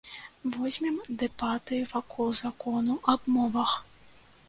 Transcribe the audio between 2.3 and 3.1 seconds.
закону